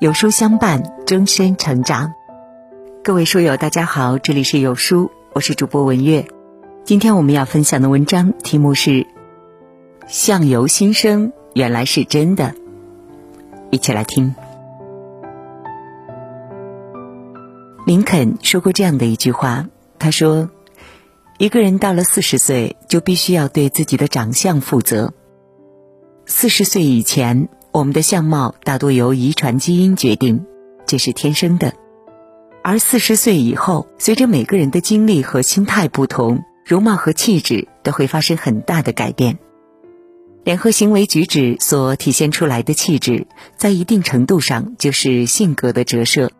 [0.00, 2.14] 有书相伴，终身成长。
[3.04, 6.26] 各位书友，大家好，这里是有书，我是主播文月。
[6.84, 8.90] 今天我们要分享的文章题目是
[10.08, 12.44] 《相由心生，原来是真的》，
[13.68, 14.34] 一起来听。
[17.84, 19.66] 林肯说过这样的一句话，
[19.98, 20.48] 他说
[21.36, 25.12] ：“一个人到了四十岁，就必须要对自己的长相负责。
[26.24, 30.44] 四十岁以前。”我们的相貌大多由遗传基因决定，
[30.86, 31.70] 这是天生的；
[32.64, 39.38] 而四十岁以后，随着每个人的经历和心态不同，容貌和气质都会发生很大的改变。
[40.42, 46.32] 脸和行为举止所体现出来的气质，在一定程度上就是性格的折射。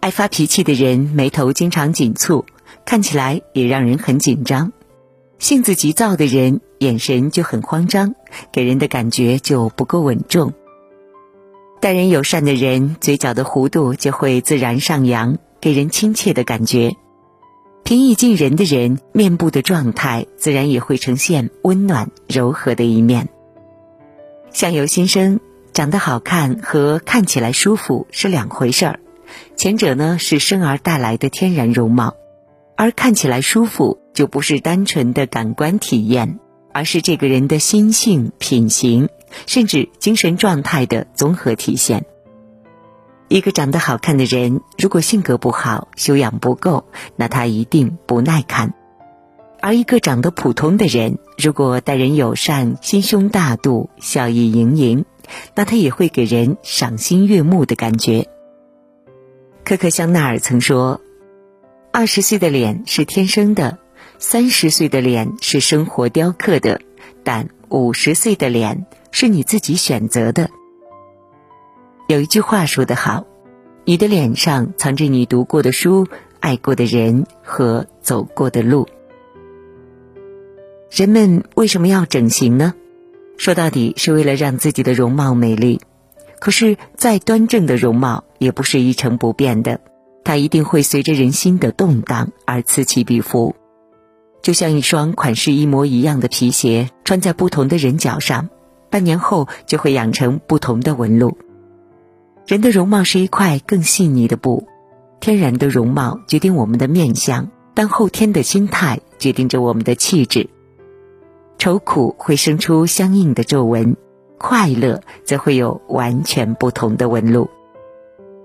[0.00, 2.44] 爱发脾气的人眉头经常紧蹙，
[2.84, 4.72] 看起来也让人很紧张；
[5.38, 6.60] 性子急躁的人。
[6.80, 8.14] 眼神就很慌张，
[8.52, 10.52] 给人的感觉就不够稳重。
[11.80, 16.94] 待人友善的人，嘴角的弧度就会自然上扬，给人亲切的感觉。
[17.84, 23.30] 平易近人的人，面部的状态自然也会呈现温暖柔和的一面。
[24.50, 25.40] 相由心生，
[25.72, 29.00] 长得好看和看起来舒服是两回事儿。
[29.56, 32.14] 前者呢是生而带来的天然容貌，
[32.76, 36.38] 而看起来舒服就不是单纯的感官体验。
[36.76, 39.08] 而是这个人的心性、品行，
[39.46, 42.04] 甚至精神状态的综合体现。
[43.28, 48.70] 一个长得好看的人，如果性格不好、修养不够，那他一定不耐看；
[49.60, 55.04] 而一个长得普通的人，如果待人友善、心胸大度、笑意盈盈，
[55.54, 58.26] 那他也会给人赏心悦目的感觉。
[59.64, 61.00] 可可香奈儿曾说
[61.92, 63.78] ：“二十岁的脸是天生的。”
[64.26, 66.80] 三十岁的脸是生活雕刻的，
[67.24, 70.48] 但五十岁的脸是你自己选择的。
[72.08, 73.26] 有一句话说得好
[73.84, 76.08] ：“你的脸上藏着你读过的书、
[76.40, 78.88] 爱过的人和走过的路。”
[80.90, 82.72] 人们为什么要整形呢？
[83.36, 85.82] 说到底是为了让自己的容貌美丽。
[86.40, 89.82] 可是再端正的容貌也不是一成不变的，
[90.24, 93.54] 它一定会随着人心的动荡而此起彼伏。
[94.44, 98.50] 就像一双款式一模一样的皮鞋，穿在不同的人脚上，
[98.90, 101.38] 半年后就会养成不同的纹路。
[102.46, 104.68] 人的容貌是一块更细腻的布，
[105.18, 110.50] 天然的容貌决定我们的面相，但后天的心态决定着我们的气质。
[111.56, 113.96] 愁苦会生出相应的皱纹，
[114.36, 117.48] 快乐则会有完全不同的纹路。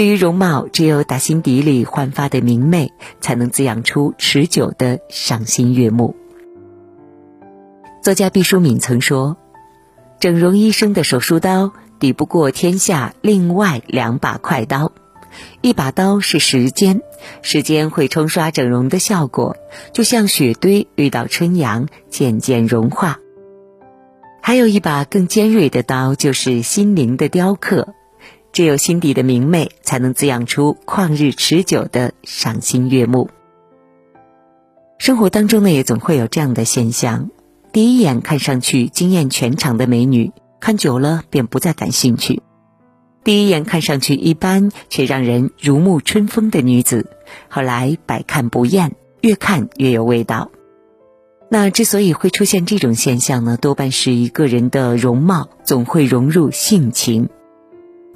[0.00, 2.90] 对于容貌，只有打心底里焕发的明媚，
[3.20, 6.16] 才能滋养出持久的赏心悦目。
[8.02, 9.36] 作家毕淑敏曾说
[10.18, 14.90] ：“整容医生的手术刀抵不过天下另外两把快刀，
[15.60, 17.02] 一把刀是时间，
[17.42, 19.54] 时间会冲刷整容的效果，
[19.92, 23.16] 就像雪堆遇到春阳，渐渐融化；
[24.40, 27.92] 还有一把更尖锐的刀，就是心灵的雕刻。”
[28.52, 33.30] 只有心底的明媚，才能滋养出旷日持久的赏心悦目。
[34.98, 37.30] 生活当中呢，也总会有这样的现象：
[37.72, 42.42] 第一眼看上去惊艳全场的美女，看久了便不再感兴趣；
[43.24, 47.06] 第一眼看上去一般却让人如沐春风的女子，
[47.48, 50.50] 后来百看不厌，越看越有味道。
[51.48, 57.28] 那之所以会出现这种现象呢，多半是一个人的容貌总会融入性情。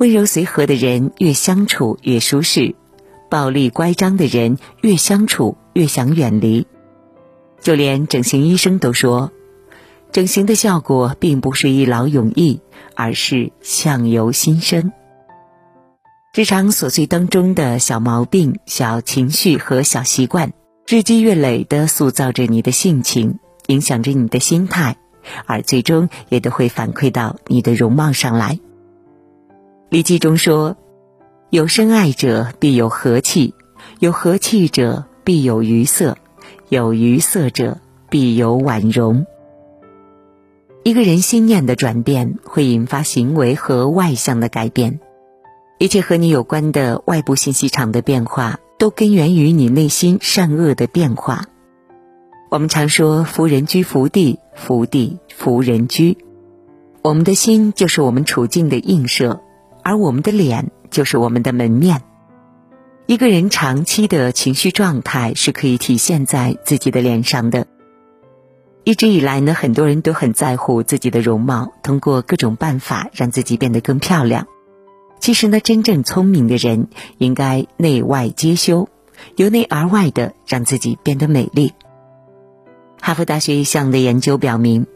[0.00, 2.74] 温柔随和的人越相处越舒适，
[3.28, 6.66] 暴力乖张的人越相处越想远离。
[7.60, 9.30] 就连整形医生都说，
[10.10, 12.62] 整形的效果并不是一劳永逸，
[12.94, 14.90] 而是相由心生。
[16.34, 20.54] 日常琐碎当中的小毛病、小情绪和小习惯，
[20.88, 24.96] 日积月累的塑造着你的性情，影响着你的心态，
[25.44, 28.54] 而最终也都会反馈到你的容貌上来。
[29.90, 30.76] 《礼记》中说
[31.50, 33.54] ：“有深爱者必有和气，
[33.98, 36.16] 有和气者必有愉色，
[36.68, 37.78] 有愉色者
[38.08, 39.26] 必有婉容。”
[40.84, 45.00] 一个人心念的转变，会引发行为和外向的改变。
[45.78, 51.46] 一切和你有关的外部信息场的变化，都根源于你内心善恶的变化。
[52.48, 56.16] 我们常说“福人居福地，福地福人居”，
[57.02, 59.40] 我们的心就是我们处境的映射。
[59.82, 62.02] 而我们的脸就是我们的门面。
[63.06, 67.66] 一个人长期的情绪状态是可以体现在自己的脸上的。
[68.84, 74.46] 一直以来呢，很多人都很在乎自己的容貌，通过各种办法让自己变得更漂亮。
[75.18, 76.88] 其实呢，真正聪明的人
[77.18, 78.88] 应该内外皆修，
[79.36, 81.74] 由内而外的让自己变得美丽。
[83.02, 84.86] 哈佛大学一项的研究表明，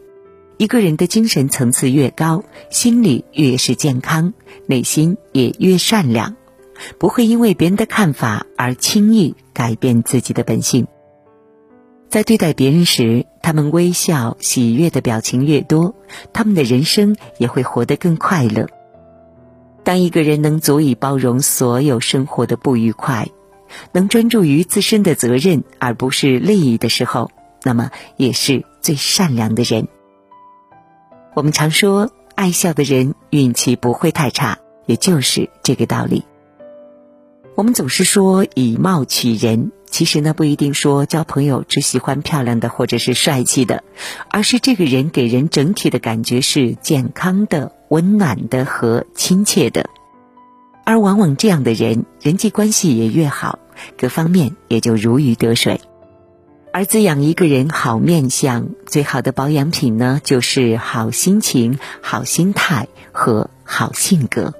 [0.56, 4.34] 一个人的精神层次越高，心理越是健康，
[4.66, 6.36] 内心也越善良，
[6.98, 10.86] 不会因为别人的看法而轻易改变自己的本性。
[12.08, 15.96] 在对待别人时，他们微笑、喜悦的表情越多，
[16.32, 18.68] 他们的人生也会活得更快乐。
[19.82, 23.28] 当一个人能足以包容所有生活的不愉快，
[23.90, 27.32] 能专注于自身的责任而不是利益的时候，
[27.64, 29.88] 那么也是最善良的人。
[31.34, 36.24] 我们常说，爱笑的人运气不会太差，也就是这个道理。
[37.56, 43.82] 我们总是说以貌取人，其实呢不一定说交朋友只喜欢漂亮的或者是帅气的，
[44.30, 47.72] 而是这个人给人整体的感觉是健康的。
[47.88, 49.88] 温暖的和亲切的，
[50.84, 53.58] 而往往这样的人人际关系也越好，
[53.96, 55.80] 各方面也就如鱼得水。
[56.74, 64.52] 而滋养一个人好面相最好的保养品呢，就是好心情、好心态和好性格。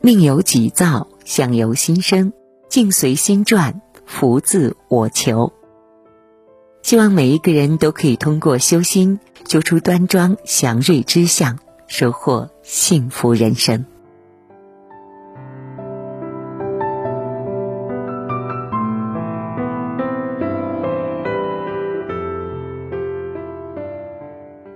[0.00, 2.32] 命由己造，相由心生，
[2.68, 5.52] 境随心转，福自我求。
[6.82, 9.20] 希望每一个人都可以通过修心。
[9.46, 13.84] 修出端庄祥瑞之相，收获幸福人生。